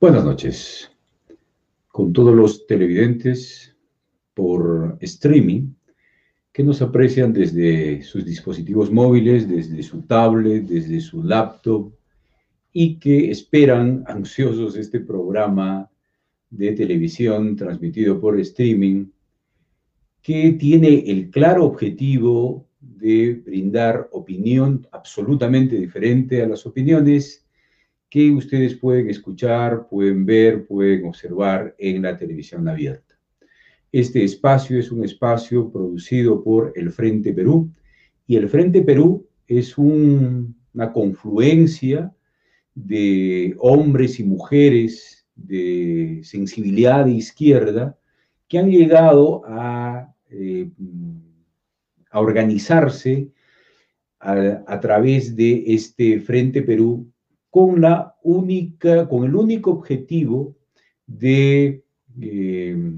[0.00, 0.92] Buenas noches.
[1.88, 3.74] Con todos los televidentes
[4.32, 5.72] por streaming
[6.52, 11.92] que nos aprecian desde sus dispositivos móviles, desde su tablet, desde su laptop
[12.72, 15.90] y que esperan ansiosos este programa
[16.48, 19.06] de televisión transmitido por streaming
[20.22, 27.47] que tiene el claro objetivo de brindar opinión absolutamente diferente a las opiniones
[28.08, 33.18] que ustedes pueden escuchar, pueden ver, pueden observar en la televisión abierta.
[33.92, 37.70] Este espacio es un espacio producido por el Frente Perú
[38.26, 42.12] y el Frente Perú es una confluencia
[42.74, 47.98] de hombres y mujeres de sensibilidad de izquierda
[48.46, 50.70] que han llegado a, eh,
[52.10, 53.30] a organizarse
[54.20, 57.10] a, través de este Frente Perú
[57.50, 60.56] con, la única, con el único objetivo
[61.06, 61.82] de
[62.20, 62.92] eh,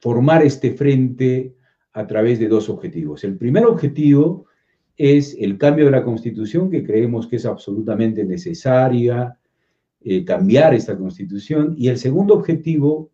[0.00, 1.54] formar este frente
[1.92, 3.24] a través de dos objetivos.
[3.24, 4.46] El primer objetivo
[4.96, 9.38] es el cambio de la constitución, que creemos que es absolutamente necesaria
[10.02, 13.10] eh, cambiar esta constitución, y el segundo objetivo,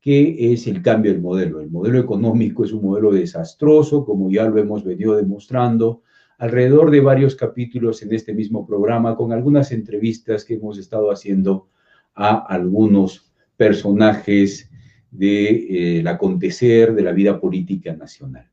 [0.00, 1.60] que es el cambio del modelo.
[1.60, 6.02] El modelo económico es un modelo desastroso, como ya lo hemos venido demostrando
[6.44, 11.68] alrededor de varios capítulos en este mismo programa, con algunas entrevistas que hemos estado haciendo
[12.14, 14.70] a algunos personajes
[15.10, 18.50] del eh, acontecer de la vida política nacional.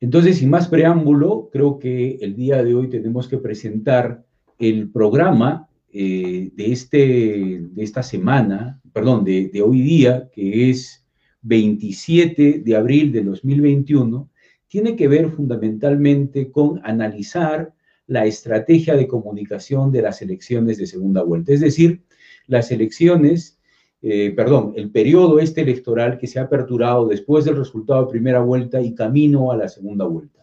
[0.00, 4.24] Entonces, sin más preámbulo, creo que el día de hoy tenemos que presentar
[4.58, 11.06] el programa eh, de, este, de esta semana, perdón, de, de hoy día, que es
[11.42, 14.28] 27 de abril de 2021,
[14.72, 17.74] tiene que ver fundamentalmente con analizar
[18.06, 21.52] la estrategia de comunicación de las elecciones de segunda vuelta.
[21.52, 22.04] Es decir,
[22.46, 23.60] las elecciones,
[24.00, 28.40] eh, perdón, el periodo este electoral que se ha aperturado después del resultado de primera
[28.40, 30.42] vuelta y camino a la segunda vuelta.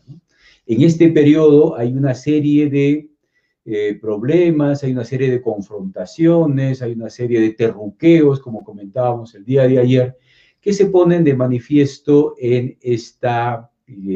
[0.68, 3.10] En este periodo hay una serie de
[3.66, 9.44] eh, problemas, hay una serie de confrontaciones, hay una serie de terruqueos, como comentábamos el
[9.44, 10.18] día de ayer,
[10.62, 13.69] que se ponen de manifiesto en esta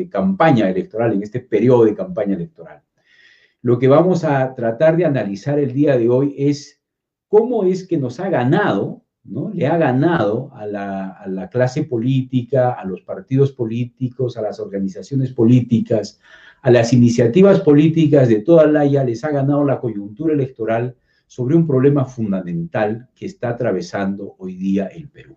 [0.09, 2.81] campaña electoral, en este periodo de campaña electoral.
[3.61, 6.81] Lo que vamos a tratar de analizar el día de hoy es
[7.27, 9.51] cómo es que nos ha ganado, ¿no?
[9.53, 14.59] Le ha ganado a la, a la clase política, a los partidos políticos, a las
[14.59, 16.19] organizaciones políticas,
[16.61, 20.95] a las iniciativas políticas de toda la ya les ha ganado la coyuntura electoral
[21.27, 25.35] sobre un problema fundamental que está atravesando hoy día el Perú.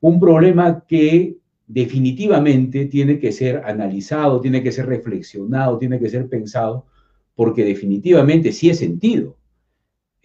[0.00, 6.28] Un problema que definitivamente tiene que ser analizado, tiene que ser reflexionado, tiene que ser
[6.28, 6.86] pensado,
[7.34, 9.36] porque definitivamente sí es sentido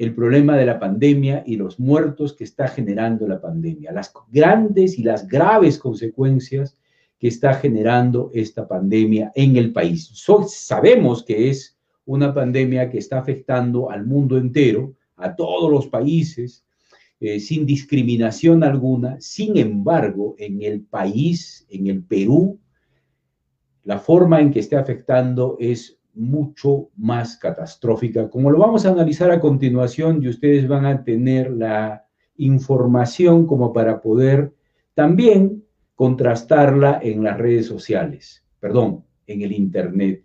[0.02, 4.97] el problema de la pandemia y los muertos que está generando la pandemia, las grandes
[4.97, 6.75] y las graves consecuencias
[7.19, 10.12] que está generando esta pandemia en el país.
[10.47, 16.66] sabemos que es una pandemia que está afectando al mundo entero, a todos los países,
[17.24, 19.22] eh, sin discriminación alguna.
[19.22, 22.59] Sin embargo, en el país, en el Perú,
[23.84, 28.28] la forma en que esté afectando es mucho más catastrófica.
[28.28, 33.72] Como lo vamos a analizar a continuación y ustedes van a tener la información como
[33.72, 34.56] para poder
[34.96, 40.24] también contrastarla en las redes sociales, perdón, en el Internet,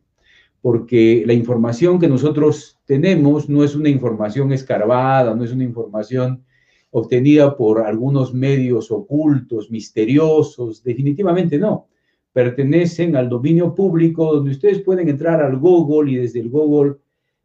[0.63, 6.43] porque la información que nosotros tenemos no es una información escarbada, no es una información
[6.91, 11.89] obtenida por algunos medios ocultos, misteriosos, definitivamente no.
[12.33, 16.97] Pertenecen al dominio público donde ustedes pueden entrar al Google y desde el Google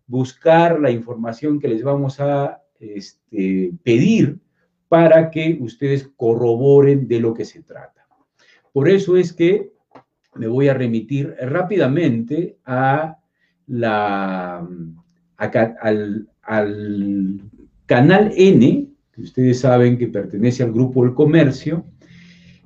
[0.07, 4.40] buscar la información que les vamos a este, pedir
[4.88, 8.06] para que ustedes corroboren de lo que se trata.
[8.74, 9.72] Por eso es que
[10.35, 13.18] me voy a remitir rápidamente a
[13.68, 14.68] la,
[15.38, 17.42] al, al
[17.86, 21.86] canal N ustedes saben que pertenece al grupo El Comercio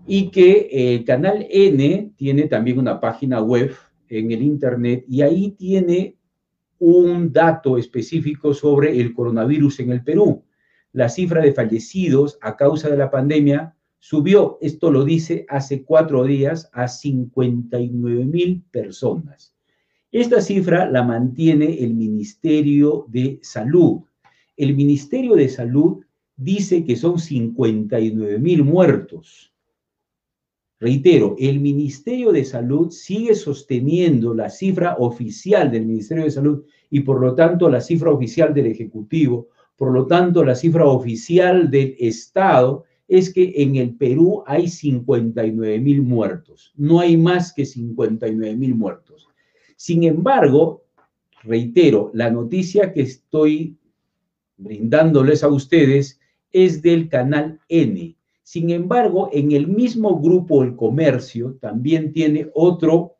[0.06, 3.76] y que el eh, Canal N tiene también una página web
[4.10, 6.18] en el Internet y ahí tiene
[6.78, 10.44] un dato específico sobre el coronavirus en el Perú.
[10.92, 16.24] La cifra de fallecidos a causa de la pandemia subió, esto lo dice hace cuatro
[16.26, 19.56] días, a 59 mil personas.
[20.12, 24.04] Esta cifra la mantiene el Ministerio de Salud.
[24.56, 29.54] El Ministerio de Salud dice que son 59 mil muertos.
[30.80, 37.00] Reitero, el Ministerio de Salud sigue sosteniendo la cifra oficial del Ministerio de Salud y
[37.00, 39.48] por lo tanto la cifra oficial del Ejecutivo
[39.78, 45.80] Por lo tanto, la cifra oficial del Estado es que en el Perú hay 59
[45.80, 46.74] mil muertos.
[46.76, 49.28] No hay más que 59 mil muertos.
[49.76, 50.84] Sin embargo,
[51.44, 53.78] reitero, la noticia que estoy
[54.58, 56.20] brindándoles a ustedes
[56.56, 58.16] es del canal N.
[58.42, 63.18] Sin embargo, en el mismo grupo El Comercio también tiene otro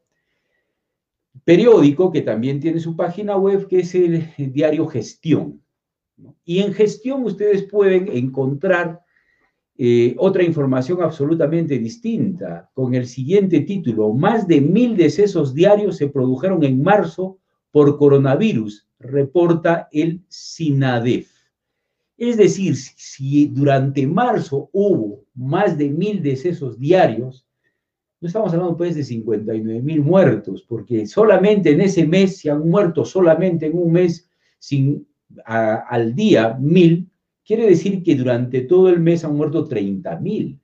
[1.44, 5.62] periódico que también tiene su página web, que es el diario Gestión.
[6.46, 9.02] Y en Gestión ustedes pueden encontrar
[9.78, 16.08] eh, otra información absolutamente distinta, con el siguiente título, más de mil decesos diarios se
[16.08, 17.40] produjeron en marzo
[17.72, 21.35] por coronavirus, reporta el SINADEF.
[22.18, 27.46] Es decir, si durante marzo hubo más de mil decesos diarios,
[28.22, 32.68] no estamos hablando pues de 59 mil muertos, porque solamente en ese mes se han
[32.68, 35.06] muerto, solamente en un mes sin,
[35.46, 37.10] al día mil,
[37.46, 40.60] quiere decir que durante todo el mes han muerto 30 mil.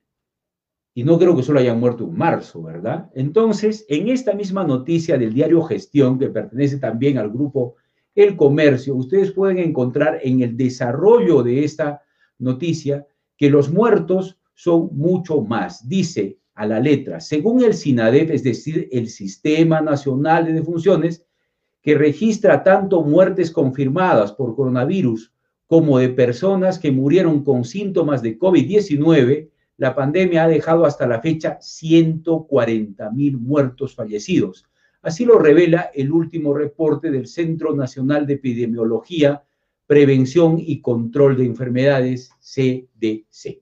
[0.94, 3.10] Y no creo que solo hayan muerto en marzo, ¿verdad?
[3.14, 7.76] Entonces, en esta misma noticia del diario Gestión, que pertenece también al grupo
[8.14, 12.02] El Comercio, ustedes pueden encontrar en el desarrollo de esta
[12.38, 13.06] noticia
[13.36, 15.88] que los muertos son mucho más.
[15.88, 21.24] Dice a la letra, según el SINADEF, es decir, el Sistema Nacional de Defunciones,
[21.80, 25.32] que registra tanto muertes confirmadas por coronavirus
[25.66, 29.48] como de personas que murieron con síntomas de COVID-19,
[29.78, 34.66] la pandemia ha dejado hasta la fecha 140 mil muertos fallecidos.
[35.02, 39.42] Así lo revela el último reporte del Centro Nacional de Epidemiología,
[39.86, 43.60] Prevención y Control de Enfermedades, CDC.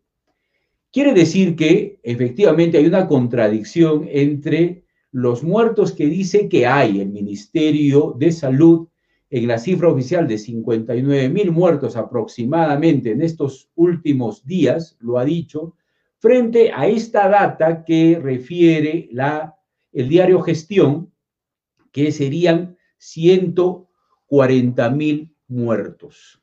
[0.93, 7.09] Quiere decir que efectivamente hay una contradicción entre los muertos que dice que hay el
[7.09, 8.89] Ministerio de Salud
[9.31, 15.25] en la cifra oficial de 59 mil muertos aproximadamente en estos últimos días, lo ha
[15.25, 15.75] dicho,
[16.19, 19.09] frente a esta data que refiere
[19.93, 21.10] el diario Gestión,
[21.93, 26.43] que serían 140 mil muertos.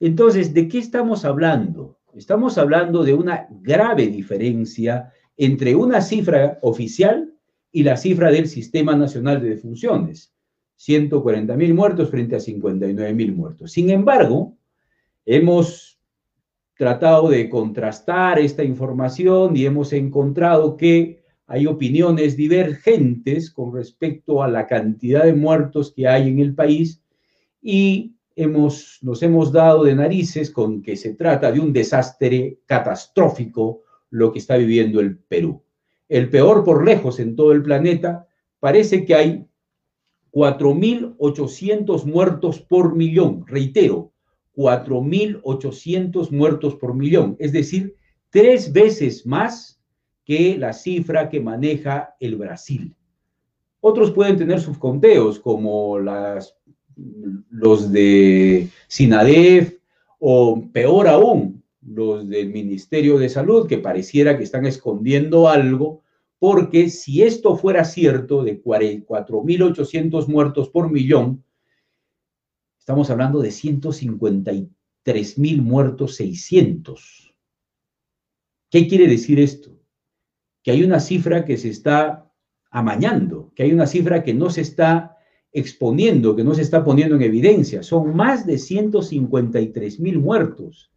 [0.00, 1.98] Entonces, ¿de qué estamos hablando?
[2.14, 7.34] Estamos hablando de una grave diferencia entre una cifra oficial
[7.72, 10.34] y la cifra del Sistema Nacional de Defunciones.
[10.76, 13.70] 140 mil muertos frente a 59 mil muertos.
[13.72, 14.56] Sin embargo,
[15.26, 16.00] hemos
[16.74, 21.19] tratado de contrastar esta información y hemos encontrado que
[21.50, 27.02] hay opiniones divergentes con respecto a la cantidad de muertos que hay en el país
[27.60, 33.82] y hemos, nos hemos dado de narices con que se trata de un desastre catastrófico
[34.10, 35.64] lo que está viviendo el Perú.
[36.08, 38.28] El peor por lejos en todo el planeta,
[38.60, 39.44] parece que hay
[40.30, 44.12] 4.800 muertos por millón, reitero,
[44.54, 47.96] 4.800 muertos por millón, es decir,
[48.30, 49.79] tres veces más
[50.30, 52.94] que la cifra que maneja el Brasil.
[53.80, 59.80] Otros pueden tener sus conteos, como los de SINADEF
[60.20, 66.04] o peor aún, los del Ministerio de Salud, que pareciera que están escondiendo algo,
[66.38, 71.42] porque si esto fuera cierto, de 4.800 muertos por millón,
[72.78, 77.34] estamos hablando de 153.000 muertos 600.
[78.70, 79.79] ¿Qué quiere decir esto?
[80.62, 82.30] Que hay una cifra que se está
[82.70, 85.16] amañando, que hay una cifra que no se está
[85.52, 87.82] exponiendo, que no se está poniendo en evidencia.
[87.82, 90.90] Son más de 153.000 muertos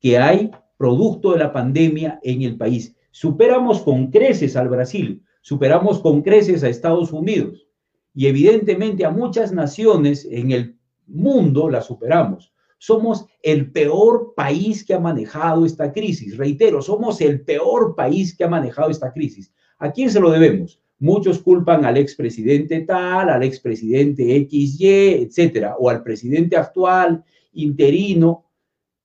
[0.00, 2.96] que hay producto de la pandemia en el país.
[3.10, 7.66] Superamos con creces al Brasil, superamos con creces a Estados Unidos
[8.14, 12.52] y evidentemente a muchas naciones en el mundo la superamos.
[12.78, 16.36] Somos el peor país que ha manejado esta crisis.
[16.36, 19.52] Reitero, somos el peor país que ha manejado esta crisis.
[19.78, 20.80] ¿A quién se lo debemos?
[21.00, 24.86] Muchos culpan al expresidente tal, al expresidente XY,
[25.22, 28.44] etcétera, o al presidente actual, interino.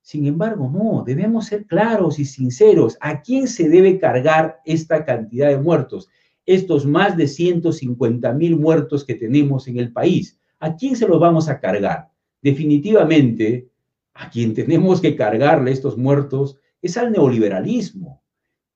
[0.00, 2.96] Sin embargo, no, debemos ser claros y sinceros.
[3.00, 6.08] ¿A quién se debe cargar esta cantidad de muertos?
[6.46, 10.38] Estos más de 150 mil muertos que tenemos en el país.
[10.58, 12.13] ¿A quién se los vamos a cargar?
[12.44, 13.70] Definitivamente,
[14.12, 18.22] a quien tenemos que cargarle estos muertos es al neoliberalismo.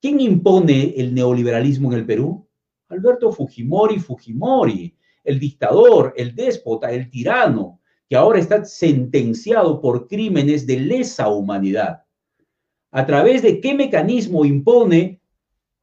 [0.01, 2.47] ¿Quién impone el neoliberalismo en el Perú?
[2.87, 10.65] Alberto Fujimori Fujimori, el dictador, el déspota, el tirano, que ahora está sentenciado por crímenes
[10.65, 12.05] de lesa humanidad.
[12.89, 15.21] ¿A través de qué mecanismo impone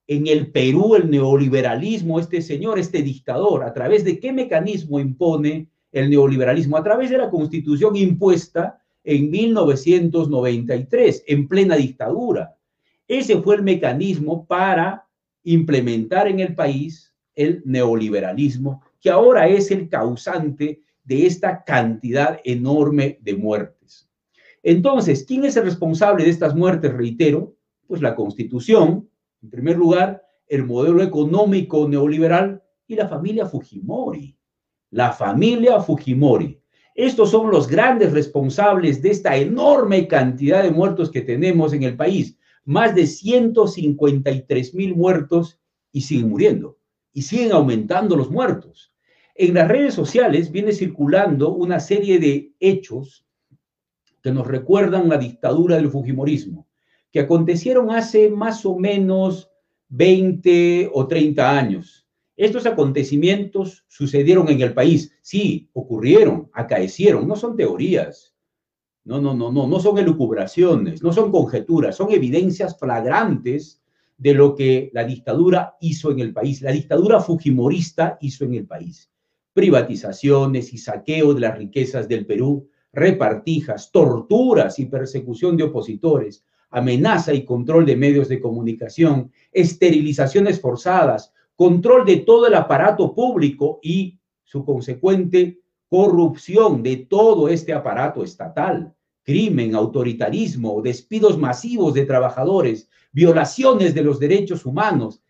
[0.08, 3.62] en el Perú el neoliberalismo este señor, este dictador?
[3.62, 6.76] ¿A través de qué mecanismo impone el neoliberalismo?
[6.76, 12.56] A través de la constitución impuesta en 1993, en plena dictadura.
[13.08, 15.06] Ese fue el mecanismo para
[15.44, 23.18] implementar en el país el neoliberalismo, que ahora es el causante de esta cantidad enorme
[23.22, 24.10] de muertes.
[24.62, 26.92] Entonces, ¿quién es el responsable de estas muertes?
[26.92, 27.54] Reitero,
[27.86, 29.08] pues la Constitución,
[29.40, 34.35] en primer lugar, el modelo económico neoliberal y la familia Fujimori.
[34.90, 36.60] La familia Fujimori.
[36.94, 41.96] Estos son los grandes responsables de esta enorme cantidad de muertos que tenemos en el
[41.96, 42.38] país.
[42.64, 45.60] Más de 153 mil muertos
[45.92, 46.78] y siguen muriendo.
[47.12, 48.92] Y siguen aumentando los muertos.
[49.34, 53.26] En las redes sociales viene circulando una serie de hechos
[54.22, 56.66] que nos recuerdan la dictadura del Fujimorismo,
[57.12, 59.50] que acontecieron hace más o menos
[59.88, 62.05] 20 o 30 años.
[62.36, 68.36] Estos acontecimientos sucedieron en el país, sí, ocurrieron, acaecieron, no son teorías,
[69.04, 73.80] no, no, no, no, no son elucubraciones, no son conjeturas, son evidencias flagrantes
[74.18, 78.66] de lo que la dictadura hizo en el país, la dictadura fujimorista hizo en el
[78.66, 79.10] país.
[79.52, 87.32] Privatizaciones y saqueo de las riquezas del Perú, repartijas, torturas y persecución de opositores, amenaza
[87.32, 94.20] y control de medios de comunicación, esterilizaciones forzadas, control de todo el aparato público y
[94.44, 103.94] su consecuente corrupción de todo este aparato estatal, crimen, autoritarismo, despidos masivos de trabajadores, violaciones
[103.94, 105.22] de los derechos humanos,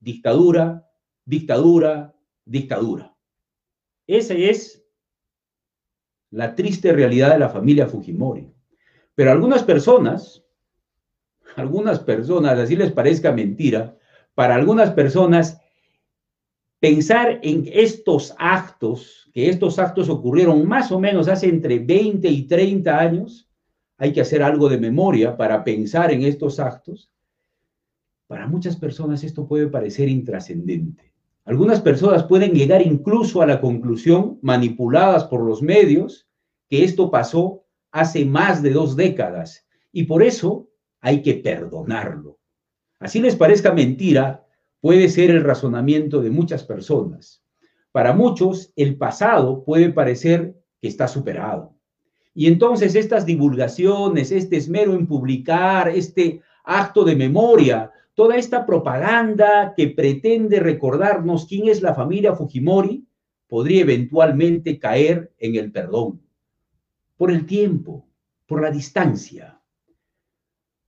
[0.00, 0.88] dictadura,
[1.24, 3.14] dictadura, dictadura.
[4.06, 4.82] Esa es
[6.30, 8.50] la triste realidad de la familia Fujimori.
[9.14, 10.44] Pero algunas personas,
[11.56, 13.97] algunas personas, así les parezca mentira,
[14.38, 15.60] para algunas personas
[16.78, 22.46] pensar en estos actos, que estos actos ocurrieron más o menos hace entre 20 y
[22.46, 23.50] 30 años,
[23.96, 27.10] hay que hacer algo de memoria para pensar en estos actos.
[28.28, 31.12] Para muchas personas esto puede parecer intrascendente.
[31.44, 36.28] Algunas personas pueden llegar incluso a la conclusión, manipuladas por los medios,
[36.68, 40.68] que esto pasó hace más de dos décadas y por eso
[41.00, 42.37] hay que perdonarlo.
[42.98, 44.46] Así les parezca mentira,
[44.80, 47.42] puede ser el razonamiento de muchas personas.
[47.92, 51.74] Para muchos, el pasado puede parecer que está superado.
[52.34, 59.74] Y entonces estas divulgaciones, este esmero en publicar, este acto de memoria, toda esta propaganda
[59.76, 63.06] que pretende recordarnos quién es la familia Fujimori,
[63.48, 66.20] podría eventualmente caer en el perdón
[67.16, 68.06] por el tiempo,
[68.46, 69.60] por la distancia.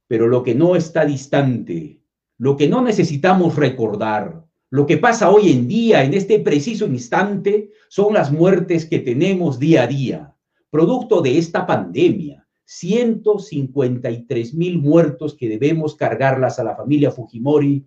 [0.07, 2.00] Pero lo que no está distante,
[2.41, 7.71] lo que no necesitamos recordar, lo que pasa hoy en día, en este preciso instante,
[7.91, 10.35] son las muertes que tenemos día a día,
[10.71, 12.47] producto de esta pandemia.
[12.65, 17.87] 153 mil muertos que debemos cargarlas a la familia Fujimori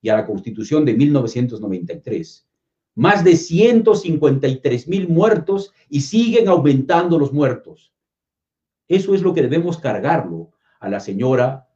[0.00, 2.46] y a la Constitución de 1993
[2.94, 7.92] más de 153 mil muertos y siguen aumentando los muertos.
[8.88, 11.68] Eso es lo que debemos cargarlo a la señora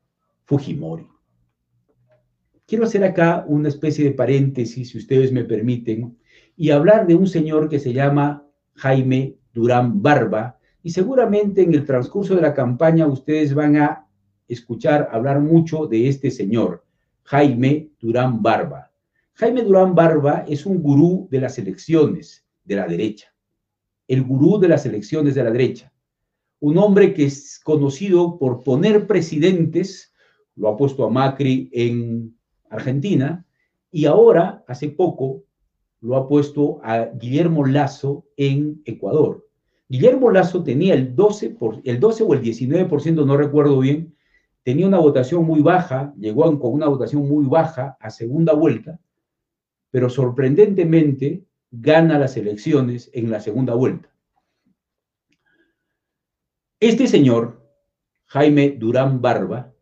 [0.45, 1.14] Fujimori.
[2.67, 6.17] Quiero hacer acá una especie de paréntesis, si ustedes me permiten,
[6.57, 11.85] y hablar de un señor que se llama Jaime Durán Barba, y seguramente en el
[11.85, 14.07] transcurso de la campaña ustedes van a
[14.49, 16.85] escuchar hablar mucho de este señor,
[17.25, 18.91] Jaime Durán Barba.
[19.35, 23.35] Jaime Durán Barba es un gurú de las elecciones de la derecha,
[24.09, 25.93] el gurú de las elecciones de la derecha,
[26.61, 30.15] un hombre que es conocido por poner presidentes,
[30.57, 32.39] lo ha puesto a Macri en
[32.75, 33.47] Argentina,
[33.91, 35.45] y ahora, hace poco,
[36.01, 39.47] lo ha puesto a Guillermo Lazo en Ecuador.
[39.89, 44.15] Guillermo Lazo tenía el 12, por, el 12 o el 19%, no recuerdo bien,
[44.63, 48.99] tenía una votación muy baja, llegó con una votación muy baja a segunda vuelta,
[49.91, 54.09] pero sorprendentemente gana las elecciones en la segunda vuelta.
[56.81, 57.63] Este señor,
[58.27, 59.73] Jaime Durán Barba,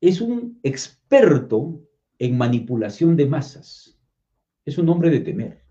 [0.00, 1.80] es un experto
[2.20, 3.98] en manipulación de masas.
[4.64, 5.64] Es un hombre de temer.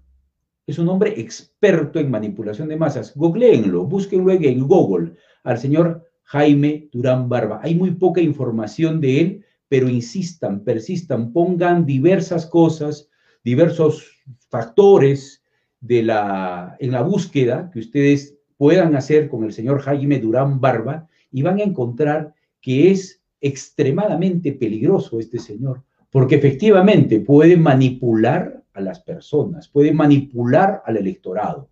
[0.67, 3.15] Es un hombre experto en manipulación de masas.
[3.15, 5.13] Googleenlo, búsquenlo en Google
[5.45, 7.61] al señor Jaime Durán Barba.
[7.63, 13.09] Hay muy poca información de él, pero insistan, persistan, pongan diversas cosas
[13.43, 14.05] diversos
[14.49, 15.43] factores
[15.79, 21.07] de la, en la búsqueda que ustedes puedan hacer con el señor Jaime Durán Barba
[21.31, 28.81] y van a encontrar que es extremadamente peligroso este señor, porque efectivamente puede manipular a
[28.81, 31.69] las personas, puede manipular al electorado.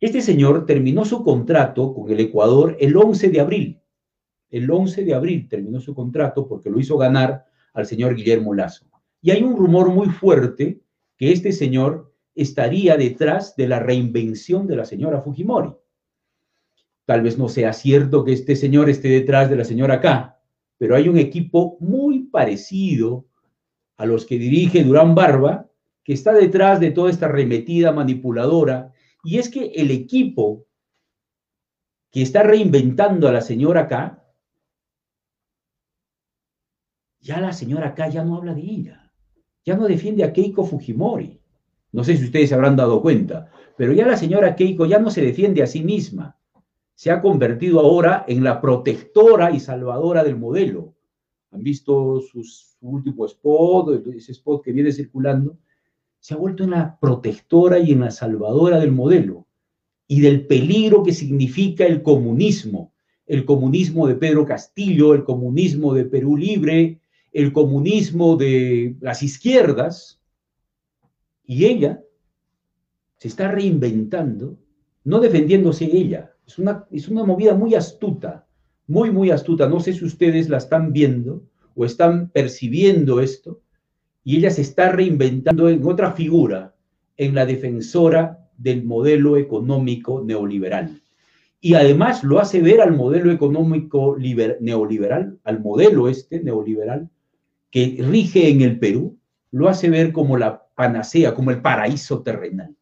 [0.00, 3.80] Este señor terminó su contrato con el Ecuador el 11 de abril.
[4.50, 8.86] El 11 de abril terminó su contrato porque lo hizo ganar al señor Guillermo Lazo.
[9.20, 10.80] Y hay un rumor muy fuerte
[11.16, 15.74] que este señor estaría detrás de la reinvención de la señora Fujimori.
[17.04, 20.38] Tal vez no sea cierto que este señor esté detrás de la señora K,
[20.76, 23.26] pero hay un equipo muy parecido
[23.98, 25.68] a los que dirige Durán Barba,
[26.04, 30.66] que está detrás de toda esta remetida manipuladora, y es que el equipo
[32.10, 34.24] que está reinventando a la señora K,
[37.20, 39.12] ya la señora K ya no habla de ella,
[39.64, 41.40] ya no defiende a Keiko Fujimori.
[41.90, 45.10] No sé si ustedes se habrán dado cuenta, pero ya la señora Keiko ya no
[45.10, 46.38] se defiende a sí misma.
[46.94, 50.94] Se ha convertido ahora en la protectora y salvadora del modelo.
[51.50, 52.42] Han visto su
[52.80, 55.58] último spot, ese spot que viene circulando.
[56.20, 59.46] Se ha vuelto en la protectora y en la salvadora del modelo
[60.06, 62.92] y del peligro que significa el comunismo.
[63.26, 67.00] El comunismo de Pedro Castillo, el comunismo de Perú Libre,
[67.32, 70.18] el comunismo de las izquierdas,
[71.44, 72.02] y ella
[73.18, 74.58] se está reinventando,
[75.04, 76.34] no defendiéndose ella.
[76.46, 78.47] Es una, es una movida muy astuta,
[78.88, 79.68] muy, muy astuta.
[79.68, 81.44] No sé si ustedes la están viendo
[81.76, 83.60] o están percibiendo esto.
[84.24, 86.74] Y ella se está reinventando en otra figura,
[87.16, 91.00] en la defensora del modelo económico neoliberal.
[91.60, 97.08] Y además lo hace ver al modelo económico neoliberal, al modelo este neoliberal
[97.70, 99.18] que rige en el Perú,
[99.50, 102.74] lo hace ver como la panacea, como el paraíso terrenal.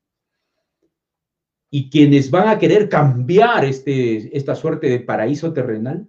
[1.77, 6.09] Y quienes van a querer cambiar este, esta suerte de paraíso terrenal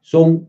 [0.00, 0.48] son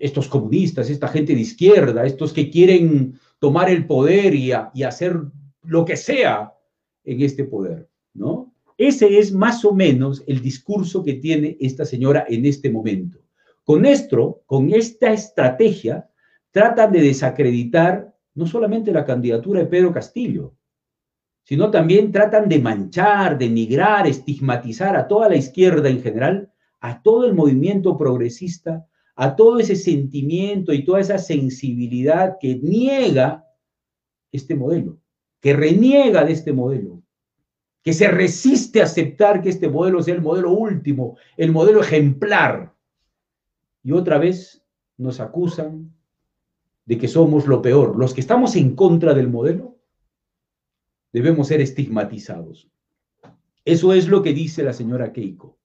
[0.00, 5.16] estos comunistas, esta gente de izquierda, estos que quieren tomar el poder y, y hacer
[5.62, 6.52] lo que sea
[7.04, 8.52] en este poder, ¿no?
[8.76, 13.20] Ese es más o menos el discurso que tiene esta señora en este momento.
[13.62, 16.10] Con esto, con esta estrategia,
[16.50, 20.52] tratan de desacreditar no solamente la candidatura de Pedro Castillo,
[21.44, 27.26] sino también tratan de manchar, denigrar, estigmatizar a toda la izquierda en general, a todo
[27.26, 33.44] el movimiento progresista, a todo ese sentimiento y toda esa sensibilidad que niega
[34.30, 34.98] este modelo,
[35.40, 37.02] que reniega de este modelo,
[37.82, 42.72] que se resiste a aceptar que este modelo sea el modelo último, el modelo ejemplar.
[43.82, 44.64] Y otra vez
[44.96, 45.92] nos acusan
[46.84, 47.96] de que somos lo peor.
[47.98, 49.71] Los que estamos en contra del modelo
[51.12, 52.68] debemos ser estigmatizados.
[53.64, 55.58] Eso es lo que dice la señora Keiko.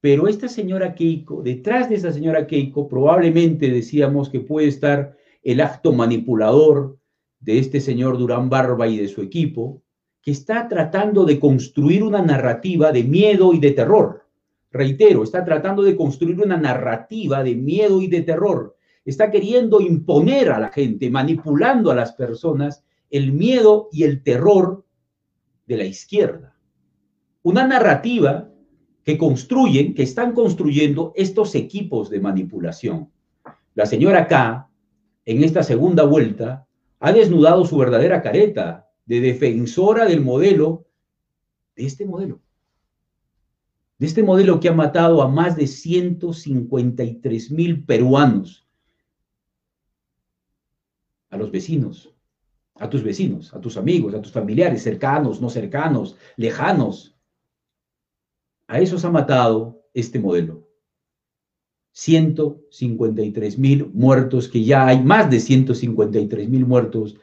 [0.00, 5.60] Pero esta señora Keiko, detrás de esa señora Keiko, probablemente decíamos que puede estar el
[5.60, 6.98] acto manipulador
[7.40, 9.82] de este señor Durán Barba y de su equipo,
[10.20, 14.26] que está tratando de construir una narrativa de miedo y de terror.
[14.70, 20.50] Reitero, está tratando de construir una narrativa de miedo y de terror está queriendo imponer
[20.50, 24.84] a la gente, manipulando a las personas, el miedo y el terror
[25.66, 26.56] de la izquierda.
[27.42, 28.50] Una narrativa
[29.04, 33.10] que construyen, que están construyendo estos equipos de manipulación.
[33.74, 34.68] La señora K,
[35.26, 36.66] en esta segunda vuelta,
[37.00, 40.86] ha desnudado su verdadera careta de defensora del modelo,
[41.76, 42.40] de este modelo,
[43.98, 48.66] de este modelo que ha matado a más de 153 mil peruanos
[51.28, 52.13] a los vecinos,
[52.76, 57.16] a tus vecinos, a tus amigos, a tus familiares, cercanos, no cercanos, lejanos.
[58.66, 60.68] A esos ha matado este modelo.
[61.92, 67.16] 153 mil muertos que ya hay, más de 153 mil muertos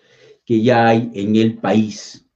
[0.45, 2.29] que ya hay en el país.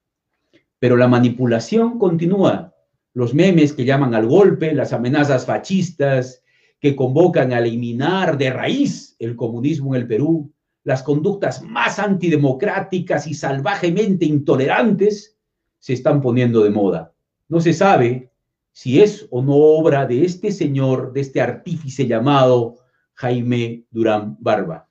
[0.80, 2.73] Pero la manipulación continúa.
[3.13, 6.43] Los memes que llaman al golpe, las amenazas fascistas
[6.82, 10.51] que convocan a eliminar de raíz el comunismo en el Perú,
[10.85, 15.35] las conductas más antidemocráticas y salvajemente intolerantes
[15.79, 17.11] se están poniendo de moda.
[17.49, 18.31] No se sabe
[18.71, 22.75] si es o no obra de este señor, de este artífice llamado
[23.15, 24.87] Jaime Durán Barba.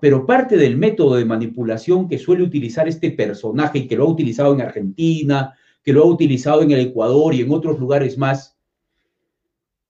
[0.00, 4.10] Pero parte del método de manipulación que suele utilizar este personaje y que lo ha
[4.10, 8.58] utilizado en Argentina, que lo ha utilizado en el Ecuador y en otros lugares más,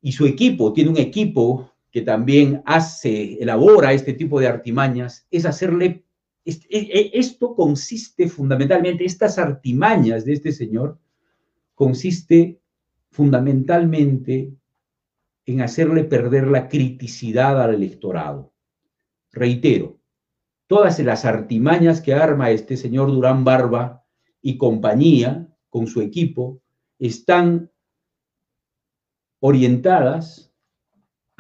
[0.03, 5.45] y su equipo, tiene un equipo que también hace, elabora este tipo de artimañas, es
[5.45, 6.05] hacerle,
[6.45, 10.99] e, e, esto consiste fundamentalmente, estas artimañas de este señor,
[11.75, 12.61] consiste
[13.11, 14.53] fundamentalmente
[15.47, 18.53] en hacerle perder la criticidad al electorado.
[19.33, 19.99] Reitero,
[20.67, 24.05] todas las artimañas que arma este señor Durán Barba
[24.41, 26.61] y compañía con su equipo
[26.99, 27.71] están
[29.41, 30.50] orientadas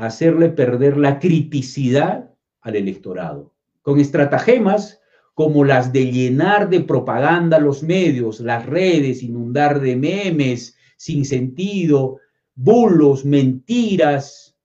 [0.06, 5.00] hacerle perder la criticidad al electorado, con estratagemas
[5.34, 12.18] como las de llenar de propaganda los medios, las redes, inundar de memes sin sentido,
[12.54, 14.56] bulos, mentiras,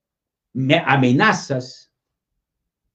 [0.85, 1.93] amenazas,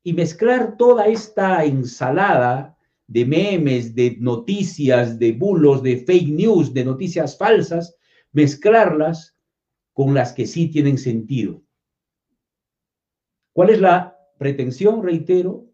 [0.02, 2.76] y mezclar toda esta ensalada
[3.06, 7.96] de memes, de noticias, de bulos, de fake news, de noticias falsas,
[8.32, 9.36] mezclarlas
[9.92, 11.62] con las que sí tienen sentido.
[13.60, 15.02] ¿Cuál es la pretensión?
[15.02, 15.66] Reitero,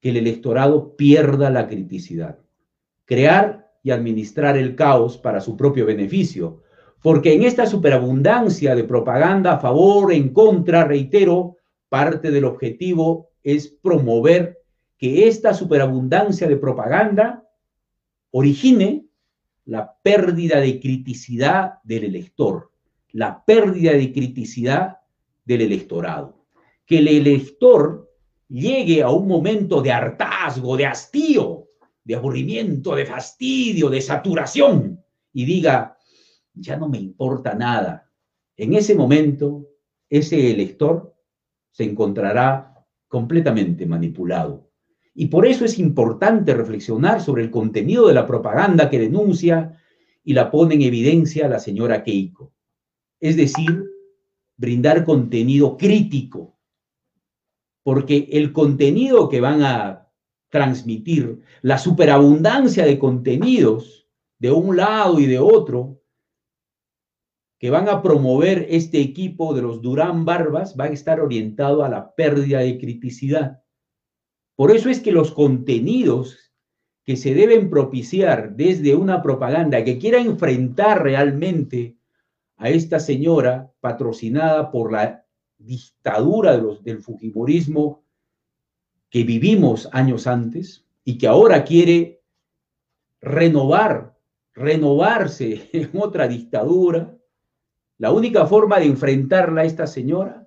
[0.00, 2.40] que el electorado pierda la criticidad,
[3.04, 6.62] crear y administrar el caos para su propio beneficio,
[7.00, 13.68] porque en esta superabundancia de propaganda a favor, en contra, reitero, parte del objetivo es
[13.68, 14.58] promover
[14.98, 17.48] que esta superabundancia de propaganda
[18.32, 19.06] origine
[19.64, 22.72] la pérdida de criticidad del elector,
[23.12, 24.99] la pérdida de criticidad
[25.50, 26.46] del electorado.
[26.86, 28.08] Que el elector
[28.48, 31.68] llegue a un momento de hartazgo, de hastío,
[32.04, 35.96] de aburrimiento, de fastidio, de saturación y diga,
[36.54, 38.10] ya no me importa nada.
[38.56, 39.66] En ese momento,
[40.08, 41.14] ese elector
[41.70, 42.74] se encontrará
[43.08, 44.70] completamente manipulado
[45.14, 49.76] y por eso es importante reflexionar sobre el contenido de la propaganda que denuncia
[50.22, 52.52] y la pone en evidencia la señora Keiko.
[53.18, 53.89] Es decir,
[54.60, 56.58] brindar contenido crítico,
[57.82, 60.12] porque el contenido que van a
[60.50, 64.06] transmitir, la superabundancia de contenidos
[64.38, 66.02] de un lado y de otro,
[67.58, 71.88] que van a promover este equipo de los Durán Barbas, va a estar orientado a
[71.88, 73.62] la pérdida de criticidad.
[74.56, 76.52] Por eso es que los contenidos
[77.06, 81.96] que se deben propiciar desde una propaganda que quiera enfrentar realmente
[82.60, 85.24] a esta señora patrocinada por la
[85.56, 88.04] dictadura del Fujimorismo
[89.08, 92.22] que vivimos años antes y que ahora quiere
[93.22, 94.14] renovar,
[94.52, 97.16] renovarse en otra dictadura,
[97.96, 100.46] la única forma de enfrentarla a esta señora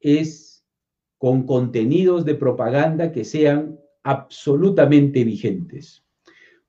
[0.00, 0.66] es
[1.18, 6.05] con contenidos de propaganda que sean absolutamente vigentes.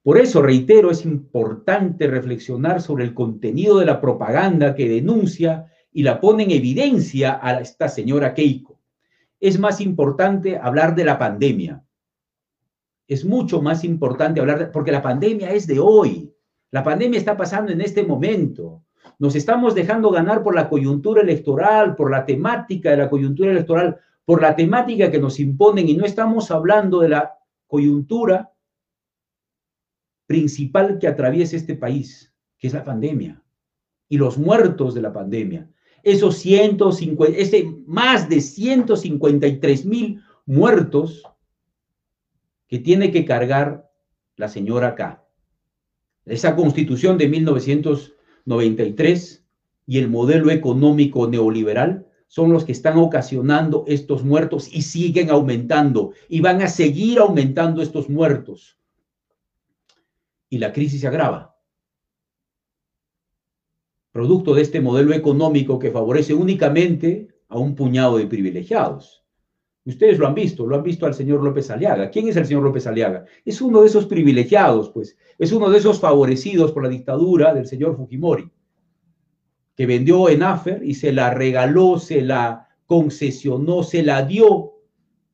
[0.08, 6.02] Por eso, reitero, es importante reflexionar sobre el contenido de la propaganda que denuncia y
[6.02, 8.80] la pone en evidencia a esta señora Keiko.
[9.38, 11.84] Es más importante hablar de la pandemia.
[13.06, 16.32] Es mucho más importante hablar, de, porque la pandemia es de hoy.
[16.70, 18.84] La pandemia está pasando en este momento.
[19.18, 23.98] Nos estamos dejando ganar por la coyuntura electoral, por la temática de la coyuntura electoral,
[24.24, 27.34] por la temática que nos imponen y no estamos hablando de la
[27.66, 28.52] coyuntura
[30.28, 33.42] principal que atraviesa este país, que es la pandemia
[34.08, 35.68] y los muertos de la pandemia.
[36.02, 41.24] Esos 150, ese más de 153 mil muertos
[42.68, 43.90] que tiene que cargar
[44.36, 45.24] la señora acá.
[46.24, 49.44] Esa constitución de 1993
[49.86, 56.12] y el modelo económico neoliberal son los que están ocasionando estos muertos y siguen aumentando
[56.28, 58.77] y van a seguir aumentando estos muertos.
[60.48, 61.56] Y la crisis se agrava.
[64.12, 69.24] Producto de este modelo económico que favorece únicamente a un puñado de privilegiados.
[69.84, 72.10] Ustedes lo han visto, lo han visto al señor López Aliaga.
[72.10, 73.24] ¿Quién es el señor López Aliaga?
[73.44, 75.16] Es uno de esos privilegiados, pues.
[75.38, 78.50] Es uno de esos favorecidos por la dictadura del señor Fujimori
[79.78, 84.72] que vendió en Afer y se la regaló, se la concesionó, se la dio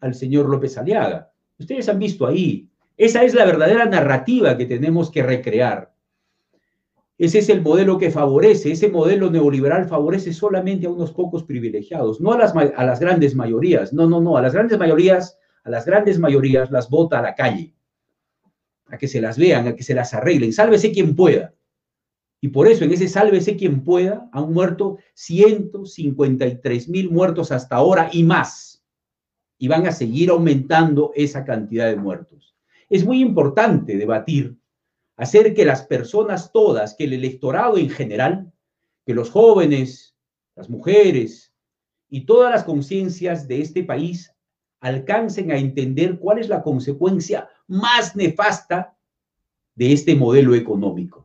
[0.00, 1.32] al señor López Aliaga.
[1.58, 2.68] Ustedes han visto ahí.
[2.96, 5.92] Esa es la verdadera narrativa que tenemos que recrear.
[7.16, 12.20] Ese es el modelo que favorece, ese modelo neoliberal favorece solamente a unos pocos privilegiados,
[12.20, 13.92] no a las, a las grandes mayorías.
[13.92, 17.34] No, no, no, a las grandes mayorías, a las grandes mayorías las vota a la
[17.34, 17.72] calle,
[18.86, 20.52] a que se las vean, a que se las arreglen.
[20.52, 21.54] Sálvese quien pueda.
[22.40, 28.10] Y por eso en ese sálvese quien pueda han muerto 153 mil muertos hasta ahora
[28.12, 28.84] y más.
[29.56, 32.53] Y van a seguir aumentando esa cantidad de muertos.
[32.88, 34.56] Es muy importante debatir,
[35.16, 38.52] hacer que las personas todas, que el electorado en general,
[39.06, 40.16] que los jóvenes,
[40.54, 41.52] las mujeres
[42.08, 44.32] y todas las conciencias de este país
[44.80, 48.96] alcancen a entender cuál es la consecuencia más nefasta
[49.74, 51.24] de este modelo económico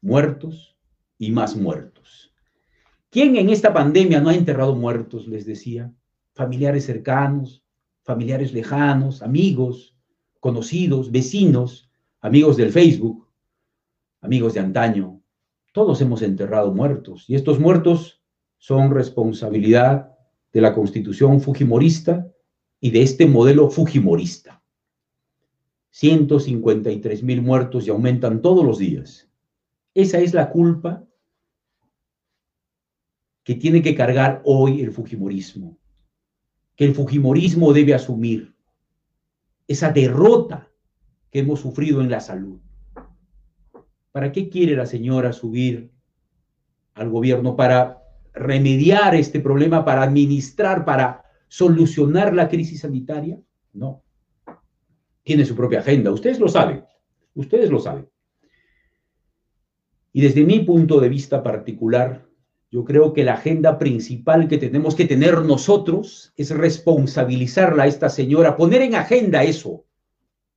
[0.00, 0.76] muertos
[1.18, 2.32] y más muertos.
[3.10, 5.26] ¿Quién en esta pandemia no ha enterrado muertos?
[5.26, 5.92] Les decía.
[6.34, 7.64] Familiares cercanos,
[8.02, 9.96] familiares lejanos, amigos,
[10.48, 13.28] conocidos, vecinos, amigos del Facebook.
[14.22, 15.20] amigos de antaño,
[15.74, 18.22] todos hemos enterrado muertos y estos muertos
[18.56, 20.10] son responsabilidad
[20.54, 22.32] de la constitución fujimorista
[22.80, 24.62] y de este modelo fujimorista.
[25.90, 29.28] 153 mil muertos y aumentan todos los días.
[29.92, 31.04] Esa es la culpa
[33.44, 35.78] que tiene que cargar hoy el Fujimorismo,
[36.74, 38.57] que el Fujimorismo debe asumir
[39.68, 40.68] esa derrota
[41.30, 42.58] que hemos sufrido en la salud.
[44.10, 45.92] ¿Para qué quiere la señora subir
[46.94, 47.54] al gobierno?
[47.54, 48.02] ¿Para
[48.32, 53.38] remediar este problema, para administrar, para solucionar la crisis sanitaria?
[53.74, 54.02] No.
[55.22, 56.10] Tiene su propia agenda.
[56.10, 56.84] Ustedes lo saben.
[57.34, 58.08] Ustedes lo saben.
[60.12, 62.27] Y desde mi punto de vista particular,
[62.70, 68.10] yo creo que la agenda principal que tenemos que tener nosotros es responsabilizarla a esta
[68.10, 69.86] señora, poner en agenda eso.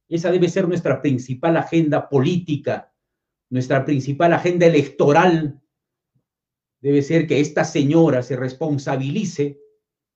[0.09, 2.91] Esa debe ser nuestra principal agenda política,
[3.49, 5.61] nuestra principal agenda electoral.
[6.81, 9.59] Debe ser que esta señora se responsabilice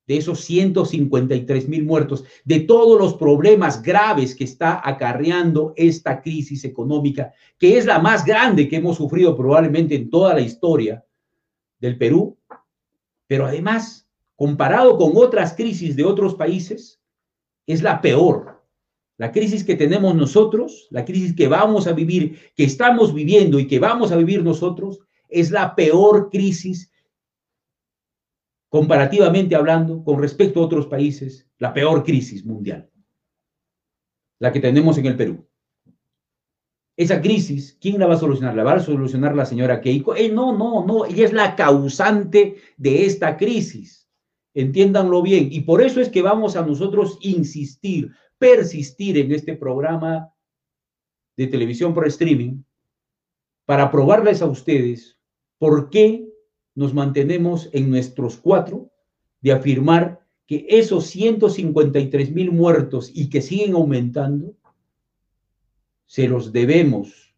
[0.06, 6.66] de esos 153 mil muertos, de todos los problemas graves que está acarreando esta crisis
[6.66, 11.06] económica, que es la más grande que hemos sufrido probablemente en toda la historia
[11.86, 12.38] del Perú,
[13.28, 17.00] pero además, comparado con otras crisis de otros países,
[17.68, 18.64] es la peor.
[19.18, 23.68] La crisis que tenemos nosotros, la crisis que vamos a vivir, que estamos viviendo y
[23.68, 26.92] que vamos a vivir nosotros, es la peor crisis
[28.70, 32.90] comparativamente hablando, con respecto a otros países, la peor crisis mundial,
[34.40, 35.48] la que tenemos en el Perú.
[36.98, 38.56] Esa crisis, ¿quién la va a solucionar?
[38.56, 40.16] ¿La va a solucionar la señora Keiko?
[40.16, 44.08] Eh, no, no, no, ella es la causante de esta crisis.
[44.54, 45.50] Entiéndanlo bien.
[45.52, 50.34] Y por eso es que vamos a nosotros insistir, persistir en este programa
[51.36, 52.64] de televisión por streaming
[53.66, 55.18] para probarles a ustedes
[55.58, 56.30] por qué
[56.76, 58.90] nos mantenemos en nuestros cuatro
[59.42, 64.54] de afirmar que esos 153 mil muertos y que siguen aumentando
[66.16, 67.36] se los debemos,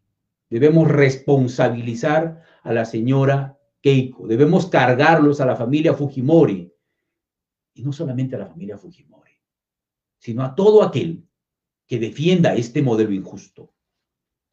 [0.48, 6.72] debemos responsabilizar a la señora Keiko, debemos cargarlos a la familia Fujimori,
[7.74, 9.32] y no solamente a la familia Fujimori,
[10.16, 11.26] sino a todo aquel
[11.88, 13.74] que defienda este modelo injusto,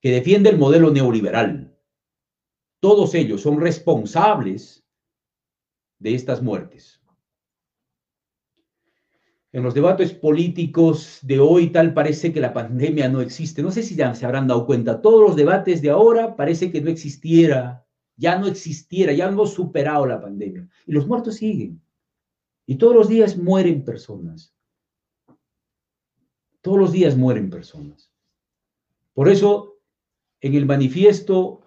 [0.01, 1.77] que defienda el modelo neoliberal.
[2.79, 4.87] Todos ellos son responsables
[5.99, 6.94] de estas muertes
[9.55, 13.63] en los debates políticos de hoy tal parece que la pandemia no existe.
[13.63, 16.81] No sé si ya se habrán dado cuenta, todos los debates de ahora parece que
[16.81, 17.87] no existiera,
[18.17, 20.67] ya no existiera, ya hemos superado la pandemia.
[20.85, 21.81] Y los muertos siguen.
[22.65, 24.53] Y todos los días mueren personas.
[26.59, 28.11] Todos los días mueren personas.
[29.13, 29.77] Por eso,
[30.41, 31.61] en el manifiesto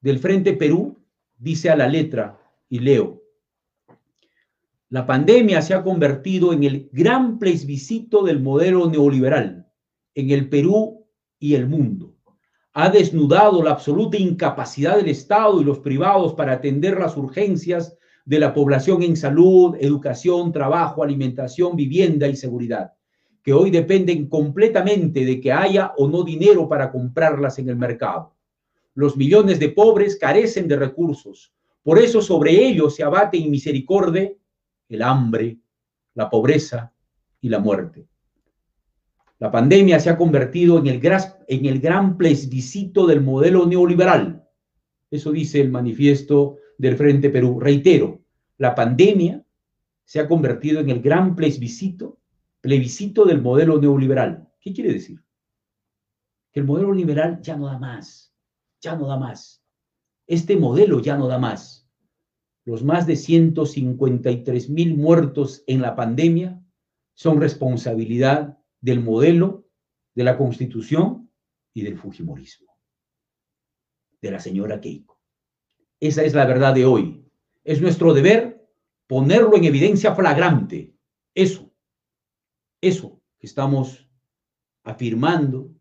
[0.00, 0.96] del Frente Perú,
[1.36, 3.24] dice a la letra, y leo,
[4.88, 9.66] la pandemia se ha convertido en el gran plebiscito del modelo neoliberal
[10.14, 11.06] en el Perú
[11.38, 12.14] y el mundo.
[12.72, 18.38] Ha desnudado la absoluta incapacidad del Estado y los privados para atender las urgencias de
[18.38, 22.92] la población en salud, educación, trabajo, alimentación, vivienda y seguridad,
[23.42, 28.34] que hoy dependen completamente de que haya o no dinero para comprarlas en el mercado.
[28.94, 34.32] Los millones de pobres carecen de recursos, por eso sobre ellos se abate en misericordia
[34.88, 35.58] el hambre,
[36.14, 36.92] la pobreza
[37.40, 38.08] y la muerte.
[39.38, 41.00] La pandemia se ha convertido en el,
[41.48, 44.48] en el gran plebiscito del modelo neoliberal.
[45.10, 47.60] Eso dice el manifiesto del Frente Perú.
[47.60, 48.22] Reitero,
[48.56, 49.44] la pandemia
[50.04, 52.18] se ha convertido en el gran plebiscito,
[52.60, 54.48] plebiscito del modelo neoliberal.
[54.60, 55.22] ¿Qué quiere decir?
[56.50, 58.32] Que el modelo liberal ya no da más,
[58.80, 59.62] ya no da más.
[60.26, 61.85] Este modelo ya no da más
[62.66, 66.60] los más de 153 mil muertos en la pandemia
[67.14, 69.68] son responsabilidad del modelo,
[70.16, 71.30] de la constitución
[71.72, 72.76] y del Fujimorismo,
[74.20, 75.20] de la señora Keiko.
[76.00, 77.24] Esa es la verdad de hoy.
[77.62, 78.68] Es nuestro deber
[79.06, 80.92] ponerlo en evidencia flagrante.
[81.34, 81.72] Eso,
[82.80, 84.10] eso que estamos
[84.82, 85.72] afirmando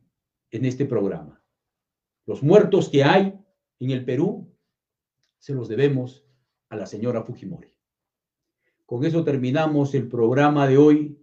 [0.51, 1.43] en este programa.
[2.27, 3.39] Los muertos que hay
[3.79, 4.55] en el Perú
[5.39, 6.24] se los debemos
[6.75, 7.69] a la señora Fujimori.
[8.85, 11.17] Con eso terminamos el programa de hoy,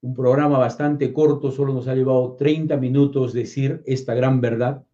[0.00, 4.84] un programa bastante corto, solo nos ha llevado 30 minutos decir esta gran verdad,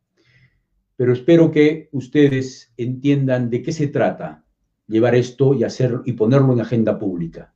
[0.97, 4.45] pero espero que ustedes entiendan de qué se trata
[4.87, 7.55] llevar esto y hacer y ponerlo en agenda pública,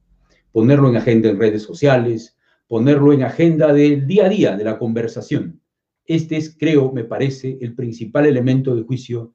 [0.51, 4.79] ponerlo en agenda en redes sociales, ponerlo en agenda del día a día de la
[4.79, 5.61] conversación
[6.07, 9.35] Este es, creo, me parece, el principal elemento de juicio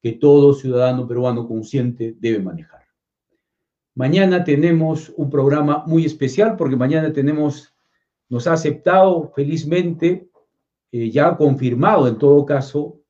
[0.00, 2.86] que todo ciudadano peruano consciente debe manejar.
[3.94, 7.74] Mañana tenemos un programa muy especial porque mañana tenemos,
[8.28, 10.30] nos ha aceptado felizmente,
[10.92, 13.00] eh, ya confirmado en todo caso,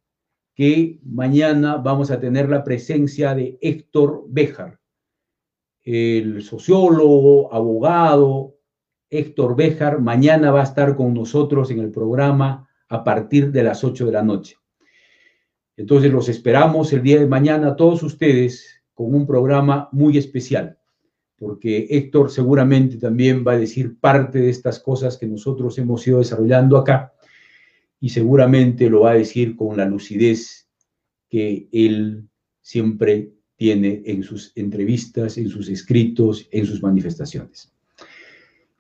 [0.55, 4.81] que mañana vamos a tener la presencia de Héctor Béjar,
[5.85, 8.57] el sociólogo, abogado,
[9.11, 13.85] Héctor Béjar, mañana va a estar con nosotros en el programa a partir de las
[13.85, 14.57] 8 de la noche.
[15.79, 20.77] Entonces los esperamos el día de mañana todos ustedes con un programa muy especial,
[21.39, 26.19] porque Héctor seguramente también va a decir parte de estas cosas que nosotros hemos ido
[26.19, 27.15] desarrollando acá
[28.01, 30.69] y seguramente lo va a decir con la lucidez
[31.29, 32.29] que él
[32.61, 37.73] siempre tiene en sus entrevistas, en sus escritos, en sus manifestaciones.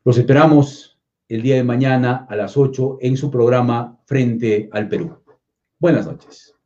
[0.04, 5.16] Los esperamos el día de mañana a las 8 en su programa Frente al Perú.
[5.78, 6.58] Buenas noches.